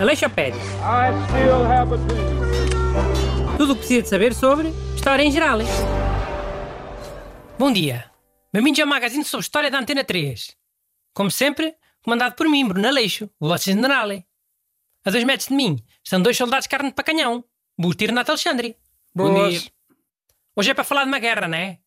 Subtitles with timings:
[0.00, 0.58] Aleixopédia.
[0.80, 3.56] I still have a dream.
[3.58, 5.58] Tudo o que precisa de saber sobre história em geral.
[7.58, 8.10] Bom dia.
[8.50, 10.56] Bem-vindos ao magazine sobre história da Antena 3.
[11.12, 14.08] Como sempre, comandado por mim, Bruno Aleixo, o vosso general.
[15.04, 17.44] A dois metros de mim estão dois soldados de carne para canhão,
[17.78, 18.78] Busto e Renato Alexandre.
[19.14, 19.60] Bom dia.
[20.56, 21.78] Hoje é para falar de uma guerra, não é?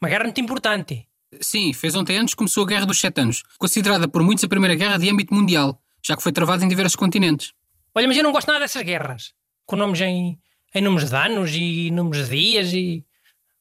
[0.00, 1.08] Uma guerra muito importante.
[1.42, 4.48] Sim, fez ontem anos que começou a Guerra dos Sete Anos, considerada por muitos a
[4.48, 7.52] primeira guerra de âmbito mundial, já que foi travada em diversos continentes.
[7.94, 9.34] Olha, mas eu não gosto nada dessas guerras.
[9.66, 10.38] Com nomes em,
[10.74, 13.04] em números de anos e números de dias e...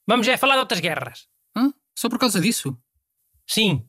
[0.08, 1.28] Vamos é falar de outras guerras.
[1.56, 1.74] Hã?
[1.96, 2.78] Só por causa disso?
[3.48, 3.86] Sim.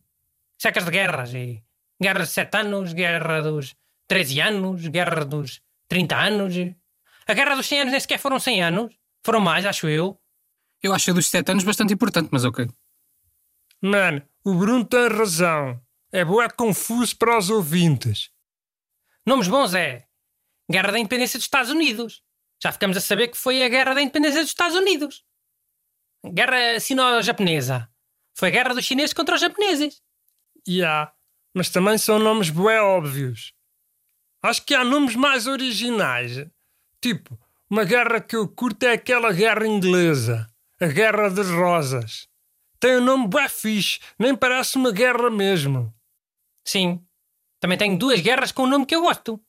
[0.59, 1.33] Secas de guerras.
[1.35, 1.63] E
[2.01, 3.75] guerra de 7 anos, guerra dos
[4.09, 6.57] 13 anos, guerra dos 30 anos.
[6.57, 6.75] e-
[7.27, 8.95] A guerra dos 100 anos nem sequer foram 100 anos.
[9.25, 10.19] Foram mais, acho eu.
[10.83, 12.69] Eu acho a dos Sete Anos bastante importante, mas ok.
[13.83, 15.81] Mano, o Bruno tem razão.
[16.13, 18.31] É bué confuso para os ouvintes.
[19.27, 20.07] Nomes bons é
[20.71, 22.23] Guerra da Independência dos Estados Unidos.
[22.63, 25.25] Já ficamos a saber que foi a Guerra da Independência dos Estados Unidos.
[26.25, 27.91] Guerra sino-japonesa.
[28.35, 30.01] Foi a guerra dos chineses contra os japoneses.
[30.67, 31.13] E há,
[31.53, 33.53] mas também são nomes bué óbvios.
[34.41, 36.47] Acho que há nomes mais originais.
[37.01, 40.49] Tipo, uma guerra que eu curto é aquela guerra inglesa.
[40.81, 42.29] A Guerra das Rosas.
[42.83, 45.95] Tem um nome bué fixe, nem parece uma guerra mesmo.
[46.67, 47.01] Sim.
[47.61, 49.41] Também tenho duas guerras com um nome que eu gosto.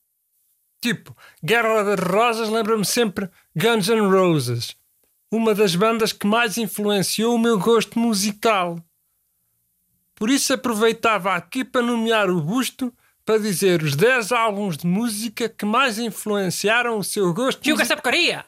[0.80, 4.78] Tipo, Guerra das Rosas lembra-me sempre Guns N' Roses,
[5.32, 8.78] uma das bandas que mais influenciou o meu gosto musical.
[10.14, 12.94] Por isso aproveitava aqui para nomear o busto
[13.26, 17.96] para dizer os 10 álbuns de música que mais influenciaram o seu gosto Tio, essa
[17.96, 18.46] porcaria!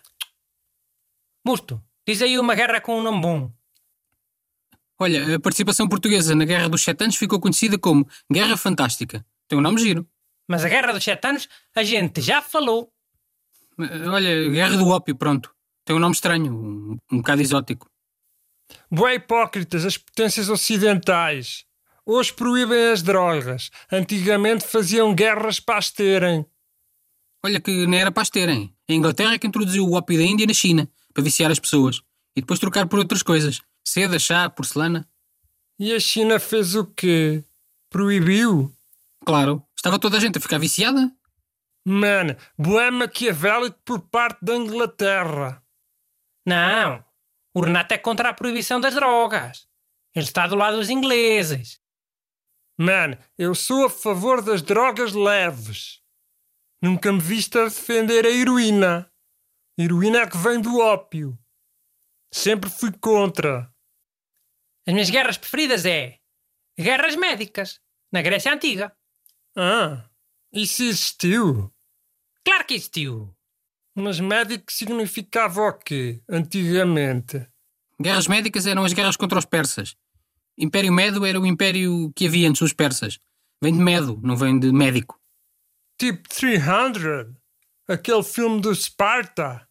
[1.43, 3.54] Busto, diz aí uma guerra com um nome bom.
[4.99, 9.25] Olha, a participação portuguesa na Guerra dos Sete Anos ficou conhecida como Guerra Fantástica.
[9.47, 10.07] Tem um nome giro.
[10.47, 12.91] Mas a guerra dos sete anos a gente já falou.
[13.79, 15.53] Eh, Olha, Guerra do Ópio, pronto.
[15.83, 17.89] Tem um nome estranho, um, um bocado exótico.
[18.89, 21.65] Bué hipócritas as potências ocidentais.
[22.05, 23.69] Hoje proíbem as drogas.
[23.91, 26.45] Antigamente faziam guerras para as terem.
[27.43, 28.73] Olha que nem era para as terem.
[28.89, 32.01] A Inglaterra é que introduziu o ópio da Índia na China, para viciar as pessoas.
[32.35, 33.61] E depois trocar por outras coisas.
[33.87, 35.07] Seda, chá, porcelana.
[35.79, 37.43] E a China fez o quê?
[37.89, 38.75] Proibiu?
[39.25, 41.11] Claro, estava toda a gente a ficar viciada.
[41.87, 45.63] Mano, bué maquiavélico por parte da Inglaterra.
[46.45, 47.05] Não.
[47.53, 49.67] O Renato é contra a proibição das drogas.
[50.15, 51.79] Ele está do lado dos ingleses.
[52.77, 56.01] Mano, eu sou a favor das drogas leves.
[56.81, 59.11] Nunca me viste a defender a heroína.
[59.77, 61.37] Heroína é que vem do ópio.
[62.33, 63.73] Sempre fui contra.
[64.87, 66.19] As minhas guerras preferidas é
[66.77, 67.79] guerras médicas,
[68.11, 68.95] na Grécia Antiga.
[69.55, 70.07] Ah,
[70.53, 71.73] isso existiu.
[72.43, 73.35] Claro que existiu.
[73.95, 77.47] Mas médico significava o quê, antigamente?
[77.99, 79.95] Guerras médicas eram as guerras contra os persas.
[80.57, 83.19] Império Medo era o império que havia antes dos persas.
[83.61, 85.19] Vem de Medo, não vem de médico.
[85.97, 87.33] Tipo 300?
[87.87, 89.67] Aquele filme do Sparta?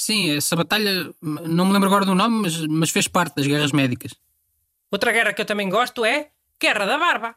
[0.00, 3.70] Sim, essa batalha, não me lembro agora do nome, mas, mas fez parte das guerras
[3.70, 4.12] médicas.
[4.92, 6.30] Outra guerra que eu também gosto é
[6.60, 7.34] Guerra da Barba.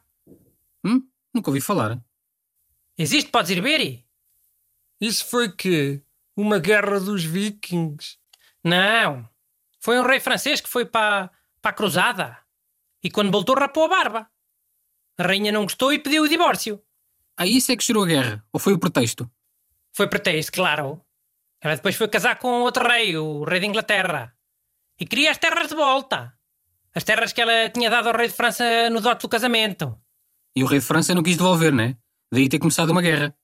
[0.84, 1.08] Hum?
[1.34, 1.98] Nunca ouvi falar.
[2.98, 3.80] Existe, podes ir ver?
[3.82, 4.06] e-
[5.02, 6.02] Isso foi quê?
[6.36, 8.18] Uma guerra dos vikings?
[8.64, 9.28] Não.
[9.80, 12.38] Foi um rei francês que foi para para a cruzada.
[13.04, 14.30] E quando voltou rapou a barba.
[15.18, 16.80] A rainha não gostou e pediu o divórcio.
[17.38, 18.46] Ah, isso é que gerou a guerra?
[18.54, 19.30] Ou foi o pretexto?
[19.94, 21.02] Foi pretexto, claro.
[21.62, 24.36] Ela depois foi casar com outro rei, o rei de Inglaterra.
[25.00, 26.38] E queria as terras de volta.
[26.96, 30.00] As terras que ela tinha dado ao rei de França no dote do casamento.
[30.56, 31.98] E o rei de França não quis devolver, né?
[32.32, 33.38] Daí ter começado uma guerra.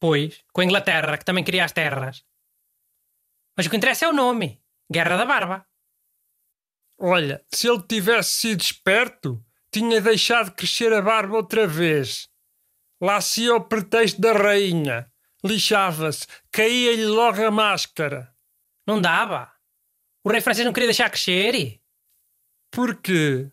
[0.00, 2.24] Pois, com a Inglaterra, que também queria as terras.
[3.56, 4.60] Mas o que interessa é o nome.
[4.92, 5.66] Guerra da Barba.
[6.98, 12.28] Olha, se ele tivesse sido esperto, tinha deixado crescer a barba outra vez.
[13.00, 15.10] Lá se ia o pretexto da rainha.
[15.44, 18.34] Lixava-se, caía-lhe logo a máscara.
[18.86, 19.52] Não dava.
[20.24, 21.83] O rei francês não queria deixar crescer e...
[22.74, 23.46] Por quê?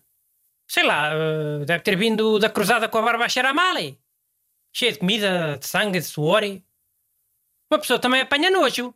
[0.68, 3.78] Sei lá, eh, deve ter vindo da cruzada com a barba a cheirar mal.
[3.78, 3.98] e.
[4.74, 6.44] Cheia de comida, de sangue, de suor.
[6.44, 6.64] e.
[7.72, 8.94] Uma pessoa também apanha nojo.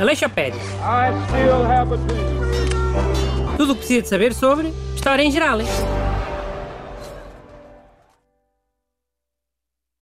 [0.00, 0.60] Aleixopédia.
[0.80, 3.56] I still have a dream.
[3.56, 5.58] Tudo o que precisa de saber sobre história em geral.